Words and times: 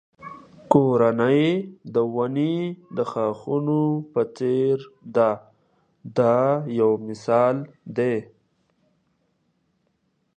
کورنۍ 0.71 1.43
د 1.93 1.95
ونې 2.15 2.55
د 2.95 2.97
ښاخونو 3.11 3.81
په 4.13 4.21
څېر 4.37 4.77
ده 5.15 5.29
دا 6.17 6.37
یو 6.79 6.91
مثال 7.07 7.55
دی. 7.97 8.15